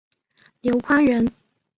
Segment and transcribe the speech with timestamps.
[0.63, 1.31] 刘宽人。